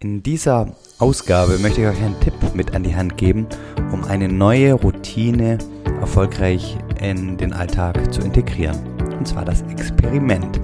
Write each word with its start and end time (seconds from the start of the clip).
In 0.00 0.22
dieser 0.22 0.68
Ausgabe 1.00 1.58
möchte 1.58 1.80
ich 1.80 1.88
euch 1.88 2.00
einen 2.00 2.20
Tipp 2.20 2.32
mit 2.54 2.72
an 2.72 2.84
die 2.84 2.94
Hand 2.94 3.16
geben, 3.16 3.48
um 3.90 4.04
eine 4.04 4.28
neue 4.28 4.74
Routine 4.74 5.58
erfolgreich 6.00 6.78
in 7.00 7.36
den 7.36 7.52
Alltag 7.52 8.14
zu 8.14 8.20
integrieren. 8.20 8.78
Und 9.18 9.26
zwar 9.26 9.44
das 9.44 9.62
Experiment. 9.62 10.60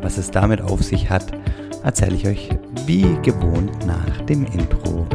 Was 0.00 0.16
es 0.16 0.30
damit 0.30 0.62
auf 0.62 0.82
sich 0.82 1.10
hat, 1.10 1.26
erzähle 1.84 2.16
ich 2.16 2.26
euch 2.26 2.48
wie 2.86 3.18
gewohnt 3.20 3.84
nach 3.84 4.22
dem 4.22 4.46
Intro. 4.46 5.06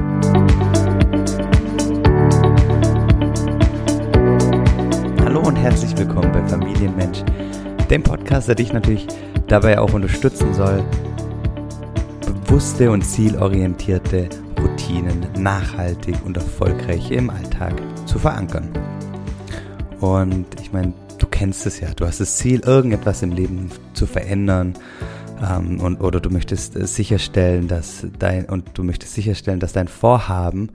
Hallo 5.23 5.39
und 5.39 5.55
herzlich 5.55 5.97
willkommen 5.97 6.31
bei 6.31 6.47
Familienmensch, 6.47 7.23
dem 7.89 8.03
Podcast, 8.03 8.47
der 8.47 8.53
dich 8.53 8.73
natürlich 8.73 9.07
dabei 9.47 9.79
auch 9.79 9.93
unterstützen 9.93 10.53
soll, 10.53 10.83
bewusste 12.55 12.89
und 12.89 13.01
zielorientierte 13.01 14.29
Routinen 14.57 15.27
nachhaltig 15.37 16.15
und 16.23 16.37
erfolgreich 16.37 17.11
im 17.11 17.29
Alltag 17.29 17.73
zu 18.05 18.17
verankern. 18.17 18.69
Und 19.99 20.45
ich 20.61 20.71
meine, 20.71 20.93
du 21.17 21.27
kennst 21.27 21.65
es 21.65 21.81
ja, 21.81 21.93
du 21.93 22.05
hast 22.05 22.21
das 22.21 22.37
Ziel, 22.37 22.61
irgendetwas 22.61 23.21
im 23.23 23.33
Leben 23.33 23.71
zu 23.93 24.07
verändern 24.07 24.75
ähm, 25.45 25.81
und 25.81 25.99
oder 25.99 26.21
du 26.21 26.29
möchtest 26.29 26.75
sicherstellen, 26.87 27.67
dass 27.67 28.07
dein 28.17 28.45
und 28.45 28.69
du 28.73 28.85
möchtest 28.85 29.15
sicherstellen, 29.15 29.59
dass 29.59 29.73
dein 29.73 29.89
Vorhaben 29.89 30.69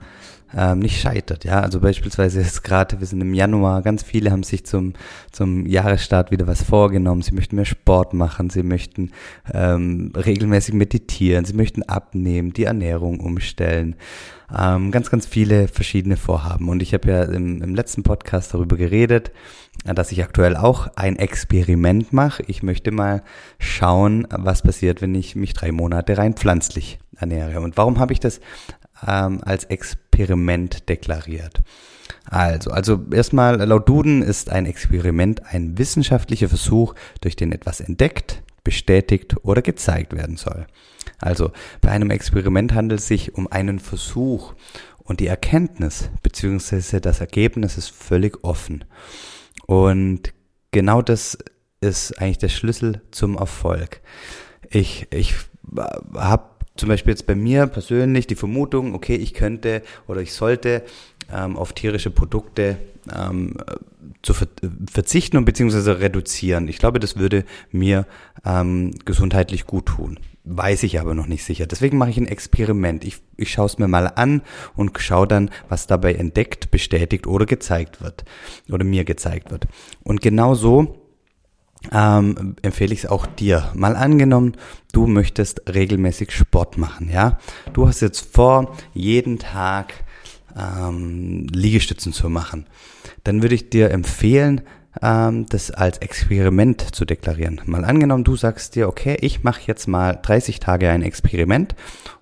ähm, 0.55 0.79
nicht 0.79 0.99
scheitert. 0.99 1.45
Ja, 1.45 1.61
also 1.61 1.79
beispielsweise 1.79 2.41
jetzt 2.41 2.63
gerade, 2.63 2.99
wir 2.99 3.07
sind 3.07 3.21
im 3.21 3.33
Januar, 3.33 3.81
ganz 3.81 4.03
viele 4.03 4.31
haben 4.31 4.43
sich 4.43 4.65
zum, 4.65 4.93
zum 5.31 5.65
Jahresstart 5.65 6.31
wieder 6.31 6.47
was 6.47 6.63
vorgenommen. 6.63 7.21
Sie 7.21 7.33
möchten 7.33 7.55
mehr 7.55 7.65
Sport 7.65 8.13
machen, 8.13 8.49
sie 8.49 8.63
möchten 8.63 9.11
ähm, 9.53 10.11
regelmäßig 10.15 10.73
meditieren, 10.73 11.45
sie 11.45 11.53
möchten 11.53 11.83
abnehmen, 11.83 12.53
die 12.53 12.65
Ernährung 12.65 13.19
umstellen. 13.19 13.95
Ähm, 14.57 14.91
ganz, 14.91 15.09
ganz 15.09 15.25
viele 15.25 15.69
verschiedene 15.69 16.17
Vorhaben. 16.17 16.67
Und 16.67 16.81
ich 16.81 16.93
habe 16.93 17.09
ja 17.09 17.23
im, 17.23 17.61
im 17.61 17.73
letzten 17.73 18.03
Podcast 18.03 18.53
darüber 18.53 18.75
geredet, 18.75 19.31
dass 19.85 20.11
ich 20.11 20.21
aktuell 20.21 20.57
auch 20.57 20.89
ein 20.95 21.15
Experiment 21.15 22.11
mache. 22.11 22.43
Ich 22.47 22.61
möchte 22.61 22.91
mal 22.91 23.23
schauen, 23.59 24.27
was 24.29 24.61
passiert, 24.61 25.01
wenn 25.01 25.15
ich 25.15 25.35
mich 25.35 25.53
drei 25.53 25.71
Monate 25.71 26.17
rein 26.17 26.33
pflanzlich 26.33 26.99
ernähre. 27.17 27.61
Und 27.61 27.77
warum 27.77 27.99
habe 27.99 28.11
ich 28.11 28.19
das 28.19 28.41
ähm, 29.07 29.39
als 29.45 29.63
Experiment 29.65 30.00
deklariert. 30.11 31.61
Also, 32.25 32.71
also 32.71 33.05
erstmal 33.11 33.55
laut 33.57 33.89
Duden 33.89 34.21
ist 34.21 34.49
ein 34.49 34.65
Experiment 34.65 35.45
ein 35.45 35.77
wissenschaftlicher 35.77 36.49
Versuch, 36.49 36.93
durch 37.21 37.35
den 37.35 37.51
etwas 37.51 37.79
entdeckt, 37.79 38.43
bestätigt 38.63 39.35
oder 39.43 39.61
gezeigt 39.61 40.15
werden 40.15 40.37
soll. 40.37 40.67
Also 41.19 41.51
bei 41.81 41.89
einem 41.89 42.11
Experiment 42.11 42.73
handelt 42.73 42.99
es 42.99 43.07
sich 43.07 43.35
um 43.35 43.47
einen 43.51 43.79
Versuch 43.79 44.53
und 44.99 45.19
die 45.19 45.27
Erkenntnis 45.27 46.09
bzw. 46.23 46.99
das 46.99 47.21
Ergebnis 47.21 47.77
ist 47.77 47.89
völlig 47.89 48.43
offen. 48.43 48.85
Und 49.65 50.33
genau 50.71 51.01
das 51.01 51.37
ist 51.81 52.19
eigentlich 52.19 52.37
der 52.37 52.49
Schlüssel 52.49 53.01
zum 53.11 53.37
Erfolg. 53.37 54.01
Ich, 54.69 55.07
ich 55.11 55.35
habe 56.15 56.50
zum 56.75 56.89
Beispiel 56.89 57.11
jetzt 57.11 57.27
bei 57.27 57.35
mir 57.35 57.67
persönlich 57.67 58.27
die 58.27 58.35
Vermutung, 58.35 58.93
okay, 58.93 59.15
ich 59.15 59.33
könnte 59.33 59.81
oder 60.07 60.21
ich 60.21 60.33
sollte 60.33 60.83
ähm, 61.33 61.57
auf 61.57 61.73
tierische 61.73 62.11
Produkte 62.11 62.77
ähm, 63.13 63.57
zu 64.21 64.33
ver 64.33 64.47
verzichten 64.89 65.37
und 65.37 65.45
beziehungsweise 65.45 65.99
reduzieren. 65.99 66.67
Ich 66.67 66.77
glaube, 66.77 66.99
das 66.99 67.17
würde 67.17 67.45
mir 67.71 68.05
ähm, 68.45 68.91
gesundheitlich 69.05 69.65
gut 69.65 69.87
tun. 69.87 70.19
Weiß 70.43 70.83
ich 70.83 70.99
aber 70.99 71.13
noch 71.13 71.27
nicht 71.27 71.43
sicher. 71.43 71.67
Deswegen 71.67 71.97
mache 71.97 72.09
ich 72.09 72.17
ein 72.17 72.27
Experiment. 72.27 73.03
Ich, 73.03 73.17
ich 73.37 73.51
schaue 73.51 73.67
es 73.67 73.77
mir 73.77 73.87
mal 73.87 74.07
an 74.07 74.41
und 74.75 74.97
schaue 74.99 75.27
dann, 75.27 75.51
was 75.69 75.85
dabei 75.85 76.15
entdeckt, 76.15 76.71
bestätigt 76.71 77.27
oder 77.27 77.45
gezeigt 77.45 78.01
wird. 78.01 78.25
Oder 78.69 78.83
mir 78.83 79.03
gezeigt 79.03 79.51
wird. 79.51 79.67
Und 80.03 80.21
genau 80.21 80.55
so 80.55 81.00
ähm, 81.91 82.55
empfehle 82.61 82.93
ich 82.93 83.05
es 83.05 83.09
auch 83.09 83.25
dir. 83.25 83.71
Mal 83.73 83.95
angenommen, 83.95 84.53
du 84.93 85.07
möchtest 85.07 85.63
regelmäßig 85.73 86.31
Sport 86.31 86.77
machen, 86.77 87.09
ja. 87.11 87.39
Du 87.73 87.87
hast 87.87 88.01
jetzt 88.01 88.33
vor, 88.33 88.75
jeden 88.93 89.39
Tag 89.39 89.93
ähm, 90.55 91.47
Liegestützen 91.51 92.13
zu 92.13 92.29
machen. 92.29 92.67
Dann 93.23 93.41
würde 93.41 93.55
ich 93.55 93.69
dir 93.69 93.91
empfehlen, 93.91 94.61
ähm, 95.01 95.45
das 95.47 95.71
als 95.71 95.99
Experiment 95.99 96.93
zu 96.93 97.05
deklarieren. 97.05 97.61
Mal 97.65 97.85
angenommen, 97.85 98.23
du 98.23 98.35
sagst 98.35 98.75
dir, 98.75 98.87
okay, 98.87 99.17
ich 99.21 99.43
mache 99.43 99.61
jetzt 99.65 99.87
mal 99.87 100.19
30 100.21 100.59
Tage 100.59 100.89
ein 100.89 101.01
Experiment 101.01 101.75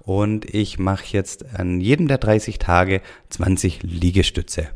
und 0.09 0.56
ich 0.56 0.80
mache 0.80 1.06
jetzt 1.12 1.46
an 1.53 1.80
jedem 1.80 2.08
der 2.08 2.18
30 2.18 2.58
Tage 2.58 3.03
20 3.30 3.84
Liegestütze. 3.84 4.70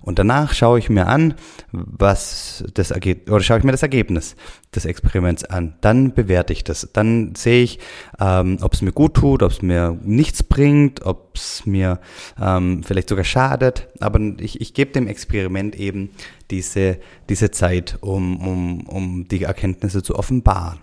Und 0.00 0.18
danach 0.18 0.54
schaue 0.54 0.78
ich 0.78 0.88
mir 0.88 1.08
an, 1.08 1.34
was 1.72 2.64
das 2.72 2.90
Ergebnis, 2.90 3.30
oder 3.30 3.42
schaue 3.42 3.58
ich 3.58 3.64
mir 3.64 3.72
das 3.72 3.82
Ergebnis 3.82 4.34
des 4.74 4.86
Experiments 4.86 5.44
an. 5.44 5.74
Dann 5.82 6.14
bewerte 6.14 6.54
ich 6.54 6.64
das. 6.64 6.88
Dann 6.90 7.34
sehe 7.34 7.64
ich, 7.64 7.80
ähm, 8.18 8.56
ob 8.62 8.72
es 8.72 8.80
mir 8.80 8.92
gut 8.92 9.12
tut, 9.12 9.42
ob 9.42 9.50
es 9.50 9.60
mir 9.60 9.98
nichts 10.02 10.42
bringt, 10.42 11.04
ob 11.04 11.32
es 11.34 11.66
mir 11.66 12.00
ähm, 12.40 12.82
vielleicht 12.82 13.10
sogar 13.10 13.24
schadet. 13.24 13.88
Aber 14.00 14.18
ich, 14.38 14.58
ich 14.62 14.72
gebe 14.72 14.92
dem 14.92 15.06
Experiment 15.06 15.76
eben 15.76 16.12
diese, 16.50 16.98
diese 17.28 17.50
Zeit, 17.50 17.98
um, 18.00 18.40
um, 18.40 18.86
um 18.86 19.28
die 19.28 19.42
Erkenntnisse 19.42 20.02
zu 20.02 20.16
offenbaren. 20.16 20.78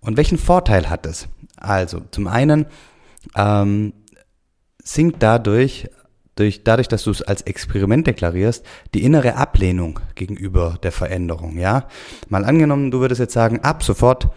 Und 0.00 0.16
welchen 0.16 0.38
Vorteil 0.38 0.90
hat 0.90 1.06
es? 1.06 1.28
Also, 1.56 2.00
zum 2.10 2.26
einen 2.26 2.66
ähm, 3.36 3.92
sinkt 4.82 5.22
dadurch 5.22 5.88
durch, 6.40 6.64
dadurch, 6.64 6.88
dass 6.88 7.04
du 7.04 7.10
es 7.10 7.22
als 7.22 7.42
Experiment 7.42 8.06
deklarierst, 8.06 8.64
die 8.94 9.04
innere 9.04 9.36
Ablehnung 9.36 10.00
gegenüber 10.14 10.78
der 10.82 10.92
Veränderung, 10.92 11.58
ja. 11.58 11.86
Mal 12.28 12.44
angenommen, 12.44 12.90
du 12.90 13.00
würdest 13.00 13.20
jetzt 13.20 13.34
sagen, 13.34 13.60
ab 13.60 13.82
sofort 13.82 14.30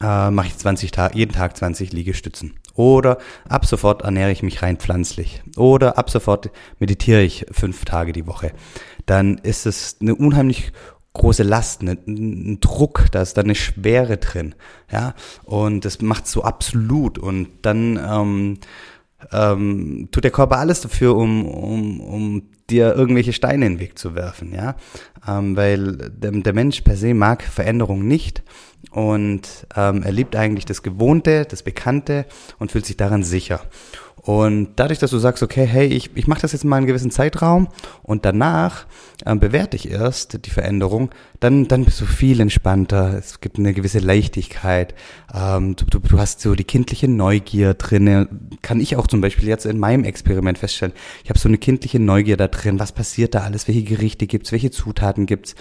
äh, 0.00 0.30
mache 0.30 0.48
ich 0.48 0.56
20 0.56 0.90
Tage, 0.90 1.16
jeden 1.16 1.32
Tag 1.32 1.56
20 1.56 1.92
Liegestützen. 1.92 2.54
Oder 2.74 3.18
ab 3.48 3.64
sofort 3.64 4.02
ernähre 4.02 4.32
ich 4.32 4.42
mich 4.42 4.62
rein 4.62 4.76
pflanzlich. 4.76 5.42
Oder 5.56 5.96
ab 5.96 6.10
sofort 6.10 6.50
meditiere 6.78 7.22
ich 7.22 7.46
fünf 7.50 7.84
Tage 7.86 8.12
die 8.12 8.26
Woche. 8.26 8.52
Dann 9.06 9.38
ist 9.38 9.64
es 9.64 9.96
eine 10.00 10.14
unheimlich 10.14 10.72
große 11.16 11.42
Last, 11.42 11.82
ein, 11.82 11.98
ein 12.06 12.60
Druck, 12.60 13.06
da 13.12 13.22
ist 13.22 13.36
da 13.36 13.42
eine 13.42 13.54
Schwere 13.54 14.18
drin, 14.18 14.54
ja, 14.90 15.14
und 15.44 15.84
das 15.84 16.00
macht 16.00 16.26
so 16.26 16.42
absolut. 16.42 17.18
Und 17.18 17.48
dann 17.62 17.98
ähm, 17.98 18.58
ähm, 19.32 20.08
tut 20.12 20.24
der 20.24 20.30
Körper 20.30 20.58
alles 20.58 20.82
dafür, 20.82 21.16
um, 21.16 21.46
um, 21.46 22.00
um 22.00 22.42
dir 22.70 22.94
irgendwelche 22.94 23.32
Steine 23.32 23.66
in 23.66 23.74
den 23.74 23.80
Weg 23.80 23.98
zu 23.98 24.14
werfen, 24.14 24.52
ja, 24.52 24.76
ähm, 25.26 25.56
weil 25.56 25.96
der, 25.96 26.32
der 26.32 26.52
Mensch 26.52 26.80
per 26.80 26.96
se 26.96 27.14
mag 27.14 27.42
Veränderung 27.42 28.06
nicht 28.06 28.42
und 28.90 29.66
ähm, 29.76 30.02
er 30.02 30.12
liebt 30.12 30.36
eigentlich 30.36 30.64
das 30.64 30.82
Gewohnte, 30.82 31.44
das 31.44 31.62
Bekannte 31.62 32.26
und 32.58 32.72
fühlt 32.72 32.86
sich 32.86 32.96
daran 32.96 33.22
sicher. 33.22 33.60
Und 34.26 34.70
dadurch, 34.74 34.98
dass 34.98 35.12
du 35.12 35.18
sagst, 35.18 35.44
okay, 35.44 35.64
hey, 35.64 35.86
ich, 35.86 36.10
ich 36.16 36.26
mache 36.26 36.40
das 36.40 36.50
jetzt 36.50 36.64
mal 36.64 36.78
einen 36.78 36.86
gewissen 36.86 37.12
Zeitraum 37.12 37.68
und 38.02 38.24
danach 38.24 38.86
ähm, 39.24 39.38
bewerte 39.38 39.76
ich 39.76 39.88
erst 39.88 40.44
die 40.44 40.50
Veränderung, 40.50 41.10
dann, 41.38 41.68
dann 41.68 41.84
bist 41.84 42.00
du 42.00 42.06
viel 42.06 42.40
entspannter. 42.40 43.16
Es 43.16 43.40
gibt 43.40 43.56
eine 43.56 43.72
gewisse 43.72 44.00
Leichtigkeit. 44.00 44.96
Ähm, 45.32 45.76
du, 45.76 45.84
du, 45.84 46.00
du 46.00 46.18
hast 46.18 46.40
so 46.40 46.56
die 46.56 46.64
kindliche 46.64 47.06
Neugier 47.06 47.74
drinne. 47.74 48.28
Kann 48.62 48.80
ich 48.80 48.96
auch 48.96 49.06
zum 49.06 49.20
Beispiel 49.20 49.46
jetzt 49.46 49.64
in 49.64 49.78
meinem 49.78 50.02
Experiment 50.02 50.58
feststellen. 50.58 50.94
Ich 51.22 51.30
habe 51.30 51.38
so 51.38 51.48
eine 51.48 51.58
kindliche 51.58 52.00
Neugier 52.00 52.36
da 52.36 52.48
drin. 52.62 52.78
Was 52.78 52.92
passiert 52.92 53.34
da 53.34 53.40
alles? 53.40 53.68
Welche 53.68 53.82
Gerichte 53.82 54.26
gibt's? 54.26 54.52
Welche 54.52 54.70
Zutaten 54.70 55.26
gibt's? 55.26 55.54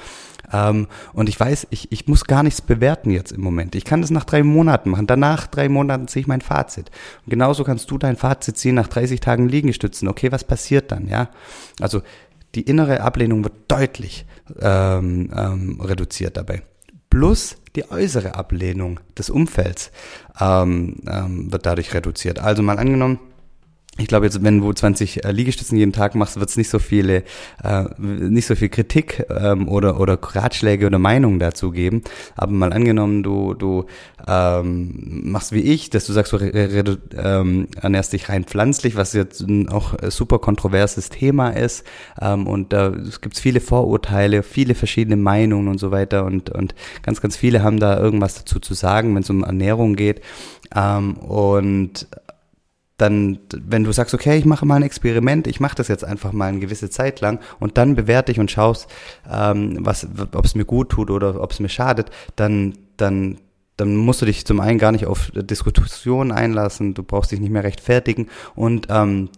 Ähm, 0.51 0.87
und 1.13 1.29
ich 1.29 1.39
weiß, 1.39 1.67
ich, 1.69 1.91
ich 1.91 2.07
muss 2.07 2.25
gar 2.25 2.43
nichts 2.43 2.61
bewerten 2.61 3.11
jetzt 3.11 3.31
im 3.31 3.41
Moment. 3.41 3.75
Ich 3.75 3.85
kann 3.85 4.01
das 4.01 4.11
nach 4.11 4.25
drei 4.25 4.43
Monaten 4.43 4.89
machen. 4.89 5.07
Danach 5.07 5.47
drei 5.47 5.69
Monaten 5.69 6.07
ziehe 6.07 6.21
ich 6.21 6.27
mein 6.27 6.41
Fazit. 6.41 6.91
Und 7.25 7.29
genauso 7.29 7.63
kannst 7.63 7.89
du 7.91 7.97
dein 7.97 8.15
Fazit 8.15 8.57
ziehen 8.57 8.75
nach 8.75 8.87
30 8.87 9.19
Tagen 9.19 9.49
Liegestützen. 9.49 10.07
Okay, 10.07 10.31
was 10.31 10.43
passiert 10.43 10.91
dann? 10.91 11.07
Ja, 11.07 11.29
also 11.79 12.01
die 12.55 12.61
innere 12.61 13.01
Ablehnung 13.01 13.43
wird 13.43 13.53
deutlich 13.67 14.25
ähm, 14.61 15.29
ähm, 15.35 15.81
reduziert 15.81 16.37
dabei. 16.37 16.61
Plus 17.09 17.57
die 17.75 17.89
äußere 17.89 18.35
Ablehnung 18.35 18.99
des 19.17 19.29
Umfelds 19.29 19.91
ähm, 20.39 20.97
ähm, 21.07 21.51
wird 21.51 21.65
dadurch 21.65 21.93
reduziert. 21.93 22.39
Also 22.39 22.63
mal 22.63 22.79
angenommen, 22.79 23.19
ich 23.97 24.07
glaube 24.07 24.25
jetzt, 24.25 24.43
wenn 24.43 24.59
du 24.59 24.73
20 24.73 25.23
äh, 25.23 25.31
Liegestützen 25.31 25.77
jeden 25.77 25.93
Tag 25.93 26.15
machst, 26.15 26.37
wird 26.37 26.49
es 26.49 26.57
nicht 26.57 26.69
so 26.69 26.79
viele, 26.79 27.23
äh, 27.63 27.85
nicht 27.97 28.45
so 28.45 28.55
viel 28.55 28.67
Kritik 28.67 29.25
ähm, 29.29 29.69
oder 29.69 30.01
oder 30.01 30.19
Ratschläge 30.21 30.87
oder 30.87 30.99
Meinungen 30.99 31.39
dazu 31.39 31.71
geben. 31.71 32.01
Aber 32.35 32.51
mal 32.51 32.73
angenommen, 32.73 33.23
du 33.23 33.53
du 33.53 33.85
ähm, 34.27 35.21
machst 35.31 35.53
wie 35.53 35.61
ich, 35.61 35.89
dass 35.91 36.05
du 36.05 36.13
sagst, 36.13 36.33
du 36.33 36.97
ähm, 37.15 37.67
ernährst 37.81 38.11
dich 38.11 38.27
rein 38.27 38.43
pflanzlich, 38.43 38.97
was 38.97 39.13
jetzt 39.13 39.41
ein 39.41 39.69
auch 39.69 39.93
super 40.09 40.39
kontroverses 40.39 41.09
Thema 41.09 41.51
ist. 41.51 41.85
Ähm, 42.19 42.47
und 42.47 42.73
da 42.73 42.89
äh, 42.89 42.97
gibt 43.21 43.39
viele 43.39 43.61
Vorurteile, 43.61 44.43
viele 44.43 44.75
verschiedene 44.75 45.15
Meinungen 45.15 45.69
und 45.69 45.79
so 45.79 45.91
weiter. 45.91 46.25
Und 46.25 46.49
und 46.49 46.75
ganz 47.01 47.21
ganz 47.21 47.37
viele 47.37 47.63
haben 47.63 47.79
da 47.79 47.97
irgendwas 47.97 48.35
dazu 48.35 48.59
zu 48.59 48.73
sagen, 48.73 49.15
wenn 49.15 49.23
es 49.23 49.29
um 49.29 49.45
Ernährung 49.45 49.95
geht. 49.95 50.19
Ähm, 50.75 51.15
und 51.17 52.07
dann, 52.97 53.39
wenn 53.53 53.83
du 53.83 53.91
sagst, 53.91 54.13
okay, 54.13 54.37
ich 54.37 54.45
mache 54.45 54.65
mal 54.65 54.75
ein 54.75 54.83
Experiment, 54.83 55.47
ich 55.47 55.59
mache 55.59 55.75
das 55.75 55.87
jetzt 55.89 56.05
einfach 56.05 56.31
mal 56.31 56.47
eine 56.47 56.59
gewisse 56.59 56.89
Zeit 56.89 57.19
lang 57.21 57.39
und 57.59 57.77
dann 57.77 57.95
bewerte 57.95 58.31
ich 58.31 58.39
und 58.39 58.51
schaust, 58.51 58.89
ähm, 59.29 59.77
was, 59.81 60.07
ob 60.33 60.45
es 60.45 60.55
mir 60.55 60.65
gut 60.65 60.89
tut 60.89 61.11
oder 61.11 61.41
ob 61.41 61.51
es 61.51 61.59
mir 61.59 61.69
schadet, 61.69 62.09
dann, 62.35 62.75
dann, 62.95 63.37
dann 63.75 63.95
musst 63.95 64.21
du 64.21 64.25
dich 64.25 64.45
zum 64.45 64.61
einen 64.61 64.79
gar 64.79 64.93
nicht 64.93 65.07
auf 65.07 65.31
Diskussionen 65.33 66.31
einlassen, 66.31 66.93
du 66.93 67.03
brauchst 67.03 67.31
dich 67.31 67.41
nicht 67.41 67.51
mehr 67.51 67.65
rechtfertigen 67.65 68.27
und 68.55 68.87
ähm, 68.89 69.29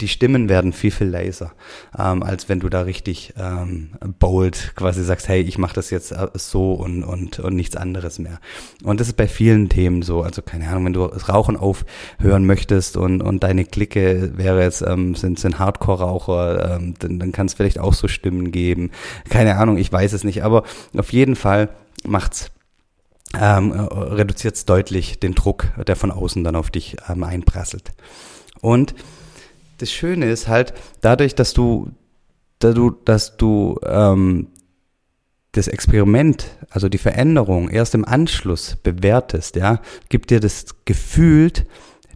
die 0.00 0.08
Stimmen 0.08 0.48
werden 0.48 0.72
viel, 0.72 0.90
viel 0.90 1.08
leiser, 1.08 1.52
ähm, 1.98 2.22
als 2.22 2.48
wenn 2.48 2.60
du 2.60 2.68
da 2.68 2.82
richtig 2.82 3.34
ähm, 3.38 3.90
bold 4.18 4.72
quasi 4.76 5.02
sagst, 5.02 5.28
hey, 5.28 5.40
ich 5.40 5.58
mache 5.58 5.74
das 5.74 5.90
jetzt 5.90 6.12
äh, 6.12 6.28
so 6.34 6.72
und, 6.72 7.04
und, 7.04 7.38
und 7.38 7.54
nichts 7.54 7.76
anderes 7.76 8.18
mehr. 8.18 8.40
Und 8.82 9.00
das 9.00 9.08
ist 9.08 9.16
bei 9.16 9.28
vielen 9.28 9.68
Themen 9.68 10.02
so. 10.02 10.22
Also 10.22 10.42
keine 10.42 10.68
Ahnung, 10.68 10.86
wenn 10.86 10.92
du 10.92 11.06
das 11.06 11.28
Rauchen 11.28 11.56
aufhören 11.56 12.46
möchtest 12.46 12.96
und, 12.96 13.22
und 13.22 13.42
deine 13.42 13.64
Clique 13.64 14.32
wäre 14.36 14.62
jetzt, 14.62 14.82
ähm, 14.82 15.14
sind, 15.14 15.38
sind 15.38 15.58
Hardcore-Raucher, 15.58 16.76
ähm, 16.76 16.94
dann, 16.98 17.18
dann 17.18 17.32
kann 17.32 17.46
es 17.46 17.54
vielleicht 17.54 17.78
auch 17.78 17.94
so 17.94 18.08
Stimmen 18.08 18.52
geben. 18.52 18.90
Keine 19.28 19.56
Ahnung, 19.56 19.78
ich 19.78 19.92
weiß 19.92 20.12
es 20.12 20.24
nicht. 20.24 20.44
Aber 20.44 20.64
auf 20.96 21.12
jeden 21.12 21.36
Fall 21.36 21.68
macht's 22.04 22.50
ähm, 23.38 23.72
reduziert 23.72 24.68
deutlich 24.68 25.18
den 25.18 25.34
Druck, 25.34 25.68
der 25.86 25.96
von 25.96 26.10
außen 26.10 26.44
dann 26.44 26.56
auf 26.56 26.70
dich 26.70 26.96
ähm, 27.08 27.24
einprasselt. 27.24 27.92
Und 28.60 28.94
das 29.78 29.90
Schöne 29.90 30.26
ist 30.26 30.48
halt, 30.48 30.74
dadurch, 31.00 31.34
dass 31.34 31.52
du, 31.52 31.90
dass 32.58 32.74
du, 32.74 32.90
dass 32.90 33.36
du 33.36 33.78
ähm, 33.84 34.48
das 35.52 35.68
Experiment, 35.68 36.48
also 36.70 36.88
die 36.88 36.98
Veränderung 36.98 37.68
erst 37.68 37.94
im 37.94 38.04
Anschluss 38.04 38.76
bewertest, 38.76 39.56
ja, 39.56 39.80
gibt 40.08 40.30
dir 40.30 40.40
das 40.40 40.66
Gefühl, 40.84 41.52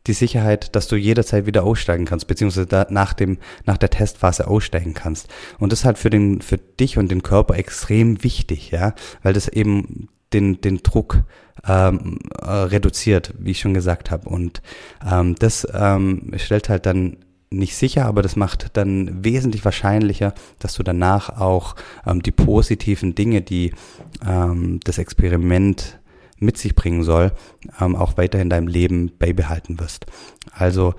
die 0.07 0.13
Sicherheit, 0.15 0.75
dass 0.75 0.89
du 0.89 0.97
jederzeit 0.97 1.47
wieder 1.47 1.65
aussteigen 1.65 2.07
kannst, 2.07 2.27
beziehungsweise 2.27 2.67
da 2.67 2.87
nach 2.91 3.13
dem, 3.13 3.39
nach 3.67 3.77
der 3.77 3.91
Testphase 3.91 4.47
aussteigen 4.47 4.95
kannst. 4.95 5.29
Und 5.59 5.73
das 5.73 5.81
ist 5.81 5.85
halt 5.85 5.99
für 5.99 6.11
den, 6.11 6.41
für 6.41 6.57
dich 6.57 6.97
und 6.97 7.11
den 7.11 7.23
Körper 7.23 7.57
extrem 7.57 8.23
wichtig, 8.25 8.71
ja, 8.71 8.95
weil 9.23 9.35
das 9.35 9.49
eben 9.49 10.09
den, 10.33 10.61
den 10.61 10.79
Druck 10.79 11.25
ähm, 11.67 12.19
äh, 12.41 12.51
reduziert, 12.51 13.35
wie 13.39 13.51
ich 13.51 13.61
schon 13.61 13.75
gesagt 13.75 14.11
habe. 14.11 14.29
Und 14.29 14.63
ähm, 15.09 15.35
das 15.39 15.67
ähm, 15.73 16.33
stellt 16.37 16.69
halt 16.69 16.87
dann 16.87 17.19
nicht 17.53 17.77
sicher, 17.77 18.07
aber 18.07 18.23
das 18.23 18.37
macht 18.37 18.77
dann 18.77 19.25
wesentlich 19.25 19.65
wahrscheinlicher, 19.65 20.35
dass 20.61 20.75
du 20.75 20.85
danach 20.85 21.41
auch 21.41 21.75
ähm, 22.07 22.23
die 22.23 22.31
positiven 22.31 23.17
Dinge, 23.17 23.43
die 23.43 23.73
ähm, 24.25 24.79
das 24.85 24.99
Experiment 24.99 25.99
mit 26.39 26.57
sich 26.59 26.77
bringen 26.77 27.03
soll, 27.03 27.33
ähm, 27.81 27.97
auch 27.97 28.17
weiter 28.17 28.41
in 28.41 28.51
deinem 28.51 28.69
Leben 28.69 29.11
beibehalten 29.19 29.81
wirst. 29.81 30.07
Also, 30.53 30.95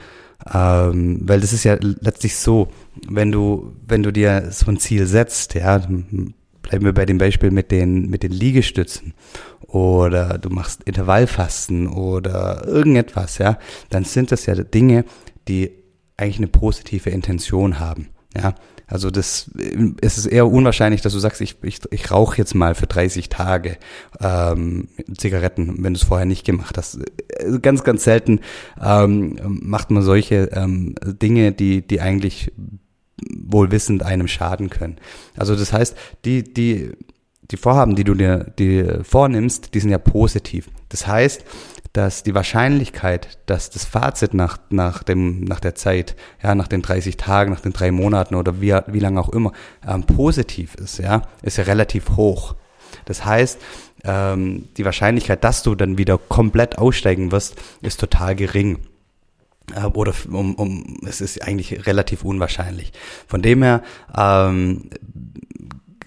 ähm, 0.53 1.21
weil 1.23 1.39
das 1.39 1.53
ist 1.53 1.63
ja 1.63 1.77
letztlich 1.79 2.35
so, 2.35 2.67
wenn 3.07 3.31
du, 3.31 3.73
wenn 3.87 4.03
du 4.03 4.11
dir 4.11 4.51
so 4.51 4.69
ein 4.69 4.77
Ziel 4.77 5.07
setzt, 5.07 5.53
ja, 5.53 5.77
bleiben 5.77 6.85
wir 6.85 6.93
bei 6.93 7.05
dem 7.05 7.17
Beispiel 7.17 7.51
mit 7.51 7.71
den, 7.71 8.09
mit 8.09 8.23
den 8.23 8.31
Liegestützen 8.33 9.13
oder 9.67 10.37
du 10.37 10.49
machst 10.49 10.83
Intervallfasten 10.83 11.87
oder 11.87 12.67
irgendetwas, 12.67 13.37
ja, 13.37 13.57
dann 13.89 14.03
sind 14.03 14.33
das 14.33 14.45
ja 14.47 14.55
Dinge, 14.55 15.05
die 15.47 15.80
eigentlich 16.21 16.37
eine 16.37 16.47
positive 16.47 17.09
Intention 17.09 17.79
haben. 17.79 18.09
Ja, 18.35 18.55
also 18.87 19.11
das 19.11 19.51
es 20.01 20.17
ist 20.17 20.25
eher 20.25 20.47
unwahrscheinlich, 20.47 21.01
dass 21.01 21.13
du 21.13 21.19
sagst, 21.19 21.41
ich, 21.41 21.57
ich, 21.63 21.79
ich 21.91 22.11
rauche 22.11 22.37
jetzt 22.37 22.53
mal 22.53 22.75
für 22.75 22.87
30 22.87 23.29
Tage 23.29 23.77
ähm, 24.19 24.87
Zigaretten, 25.17 25.83
wenn 25.83 25.93
du 25.93 25.99
es 25.99 26.05
vorher 26.05 26.25
nicht 26.25 26.45
gemacht 26.45 26.77
hast. 26.77 26.99
Ganz, 27.61 27.83
ganz 27.83 28.03
selten 28.03 28.39
ähm, 28.81 29.37
macht 29.43 29.91
man 29.91 30.03
solche 30.03 30.49
ähm, 30.53 30.95
Dinge, 31.03 31.51
die, 31.51 31.85
die 31.85 31.99
eigentlich 31.99 32.51
wohlwissend 33.29 34.03
einem 34.03 34.27
schaden 34.27 34.69
können. 34.69 34.97
Also 35.37 35.55
das 35.55 35.73
heißt, 35.73 35.95
die, 36.25 36.43
die, 36.43 36.91
die 37.51 37.57
Vorhaben, 37.57 37.95
die 37.95 38.03
du 38.03 38.13
dir 38.13 38.45
die 38.57 38.85
vornimmst, 39.03 39.73
die 39.73 39.79
sind 39.79 39.91
ja 39.91 39.97
positiv. 39.97 40.69
Das 40.89 41.07
heißt, 41.07 41.43
dass 41.93 42.23
die 42.23 42.33
Wahrscheinlichkeit, 42.33 43.39
dass 43.47 43.69
das 43.69 43.83
Fazit 43.83 44.33
nach, 44.33 44.57
nach, 44.69 45.03
dem, 45.03 45.41
nach 45.41 45.59
der 45.59 45.75
Zeit, 45.75 46.15
ja, 46.41 46.55
nach 46.55 46.67
den 46.67 46.81
30 46.81 47.17
Tagen, 47.17 47.51
nach 47.51 47.59
den 47.59 47.73
drei 47.73 47.91
Monaten 47.91 48.35
oder 48.35 48.61
wie, 48.61 48.73
wie 48.87 48.99
lange 48.99 49.19
auch 49.19 49.29
immer, 49.29 49.51
ähm, 49.85 50.03
positiv 50.03 50.75
ist, 50.75 50.99
ja, 50.99 51.23
ist 51.41 51.57
ja 51.57 51.65
relativ 51.65 52.11
hoch. 52.15 52.55
Das 53.05 53.25
heißt, 53.25 53.59
ähm, 54.05 54.69
die 54.77 54.85
Wahrscheinlichkeit, 54.85 55.43
dass 55.43 55.63
du 55.63 55.75
dann 55.75 55.97
wieder 55.97 56.17
komplett 56.17 56.77
aussteigen 56.77 57.31
wirst, 57.31 57.61
ist 57.81 57.99
total 57.99 58.35
gering. 58.35 58.79
Äh, 59.75 59.85
oder 59.87 60.13
um, 60.29 60.55
um, 60.55 60.97
es 61.05 61.19
ist 61.19 61.45
eigentlich 61.45 61.85
relativ 61.85 62.23
unwahrscheinlich. 62.23 62.93
Von 63.27 63.41
dem 63.41 63.63
her 63.63 63.83
ähm, 64.17 64.89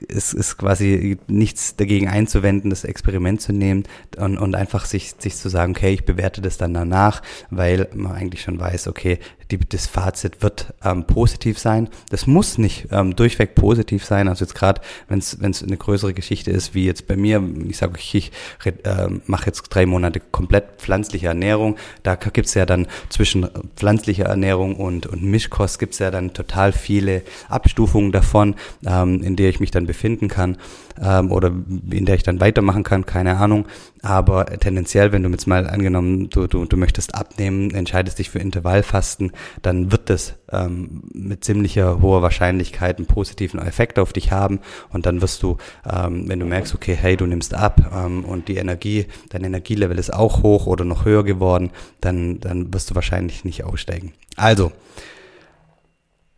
es 0.09 0.33
ist 0.33 0.59
quasi 0.59 1.19
nichts 1.27 1.77
dagegen 1.77 2.09
einzuwenden, 2.09 2.71
das 2.71 2.85
Experiment 2.85 3.41
zu 3.41 3.53
nehmen 3.53 3.85
und, 4.17 4.39
und 4.39 4.55
einfach 4.55 4.85
sich, 4.85 5.15
sich 5.19 5.37
zu 5.37 5.49
sagen, 5.49 5.73
okay, 5.77 5.93
ich 5.93 6.05
bewerte 6.05 6.41
das 6.41 6.57
dann 6.57 6.75
danach, 6.75 7.23
weil 7.51 7.89
man 7.95 8.13
eigentlich 8.13 8.43
schon 8.43 8.59
weiß, 8.59 8.89
okay, 8.89 9.19
die, 9.51 9.59
das 9.59 9.87
Fazit 9.87 10.43
wird 10.43 10.75
ähm, 10.83 11.05
positiv 11.05 11.59
sein. 11.59 11.89
Das 12.11 12.27
muss 12.27 12.59
nicht 12.59 12.89
ähm, 12.91 13.15
durchweg 13.17 13.55
positiv 13.55 14.05
sein. 14.05 14.29
Also 14.29 14.45
jetzt 14.45 14.55
gerade, 14.55 14.81
wenn 15.09 15.19
es 15.19 15.63
eine 15.63 15.77
größere 15.77 16.15
Geschichte 16.15 16.51
ist, 16.51 16.75
wie 16.75 16.87
jetzt 16.87 17.07
bei 17.07 17.17
mir, 17.17 17.43
ich 17.69 17.77
sage, 17.77 17.95
ich, 17.99 18.15
ich 18.15 18.33
äh, 18.67 19.09
mache 19.27 19.47
jetzt 19.47 19.63
drei 19.69 19.87
Monate 19.87 20.21
komplett 20.21 20.65
pflanzliche 20.79 21.29
Ernährung. 21.29 21.77
Da 22.03 22.15
gibt's 22.15 22.55
ja 22.55 22.67
dann 22.67 22.87
zwischen 23.09 23.49
pflanzlicher 23.77 24.27
Ernährung 24.27 24.77
und, 24.77 25.07
und 25.07 25.23
Mischkost 25.23 25.79
gibt's 25.79 25.99
ja 25.99 26.11
dann 26.11 26.33
total 26.33 26.73
viele 26.73 27.23
Abstufungen 27.49 28.13
davon, 28.13 28.55
ähm, 28.87 29.23
in 29.23 29.37
der 29.37 29.49
ich 29.49 29.61
mich 29.61 29.71
dann 29.71 29.87
befinden 29.87 30.29
kann 30.29 30.57
ähm, 31.03 31.31
oder 31.31 31.49
in 31.49 32.05
der 32.05 32.15
ich 32.15 32.23
dann 32.23 32.41
weitermachen 32.41 32.83
kann, 32.83 33.07
keine 33.07 33.37
Ahnung. 33.37 33.67
Aber 34.03 34.47
tendenziell, 34.47 35.13
wenn 35.13 35.23
du 35.23 35.31
jetzt 35.31 35.47
mal 35.47 35.67
angenommen, 35.67 36.29
du, 36.29 36.47
du, 36.47 36.67
du 36.67 36.77
möchtest 36.77 37.15
abnehmen, 37.15 37.71
entscheidest 37.73 38.19
dich 38.19 38.31
für 38.31 38.39
Intervallfasten, 38.39 39.33
dann 39.63 39.93
wird 39.93 40.11
das 40.11 40.35
ähm, 40.53 41.03
mit 41.13 41.45
ziemlicher 41.45 42.01
hoher 42.01 42.23
Wahrscheinlichkeit 42.23 42.99
einen 42.99 43.07
positiven 43.07 43.61
Effekt 43.61 43.99
auf 43.99 44.13
dich 44.13 44.33
haben. 44.33 44.61
Und 44.93 45.07
dann 45.07 45.23
wirst 45.23 45.43
du, 45.43 45.57
ähm, 45.91 46.29
wenn 46.29 46.41
du 46.41 46.47
merkst, 46.47 46.75
okay, 46.75 46.97
hey, 47.01 47.17
du 47.17 47.27
nimmst 47.27 47.55
ab 47.55 47.93
ähm, 47.95 48.25
und 48.25 48.49
die 48.49 48.57
Energie, 48.57 49.07
dein 49.31 49.45
Energielevel 49.45 49.99
ist 49.99 50.13
auch 50.13 50.43
hoch 50.43 50.67
oder 50.67 50.85
noch 50.85 51.05
höher 51.05 51.25
geworden, 51.25 51.71
dann, 52.01 52.41
dann 52.41 52.73
wirst 52.73 52.91
du 52.91 52.95
wahrscheinlich 52.95 53.45
nicht 53.45 53.65
aussteigen. 53.65 54.13
Also, 54.37 54.73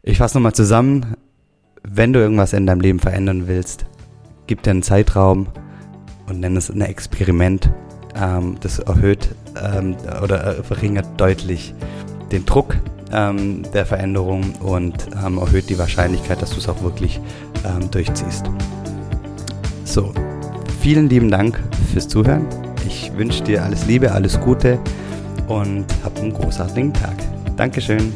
ich 0.03 0.19
fasse 0.19 0.37
nochmal 0.37 0.55
zusammen. 0.55 1.17
Wenn 1.83 2.13
du 2.13 2.21
irgendwas 2.21 2.53
in 2.53 2.67
deinem 2.67 2.81
Leben 2.81 3.01
verändern 3.01 3.47
willst, 3.47 3.87
gib 4.47 4.63
dir 4.63 4.71
einen 4.71 4.83
Zeitraum 4.83 5.49
und 6.29 6.41
nenn 6.41 6.57
es 6.57 6.71
ein 6.71 6.81
Experiment. 6.81 7.71
Ähm, 8.15 8.57
das 8.61 8.79
erhöht 8.79 9.29
ähm, 9.61 9.97
oder 10.23 10.65
verringert 10.65 11.07
deutlich 11.21 11.75
den 12.33 12.45
Druck 12.47 12.77
ähm, 13.13 13.63
der 13.73 13.87
Veränderung 13.87 14.55
und 14.61 14.95
ähm, 15.25 15.39
erhöht 15.39 15.69
die 15.69 15.79
Wahrscheinlichkeit, 15.79 16.43
dass 16.43 16.51
du 16.51 16.59
es 16.59 16.69
auch 16.69 16.83
wirklich 16.83 17.21
ähm, 17.65 17.91
durchziehst. 17.91 18.45
So, 19.85 20.13
vielen 20.81 21.09
lieben 21.09 21.31
Dank 21.31 21.63
fürs 21.93 22.09
Zuhören. 22.09 22.47
Ich 22.87 23.13
wünsche 23.17 23.43
dir 23.43 23.65
alles 23.65 23.87
Liebe, 23.87 24.13
alles 24.13 24.41
Gute 24.41 24.79
und 25.49 25.87
hab 26.05 26.19
einen 26.19 26.33
großartigen 26.33 26.93
Tag. 26.93 27.17
Dankeschön. 27.57 28.13